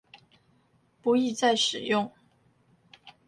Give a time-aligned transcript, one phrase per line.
[0.99, 2.11] 不易再使用